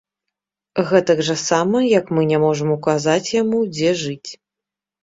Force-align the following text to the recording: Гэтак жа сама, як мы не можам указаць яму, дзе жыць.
Гэтак 0.91 1.21
жа 1.27 1.35
сама, 1.43 1.83
як 1.99 2.09
мы 2.17 2.27
не 2.33 2.41
можам 2.47 2.75
указаць 2.79 3.25
яму, 3.41 3.65
дзе 3.79 3.97
жыць. 4.07 4.31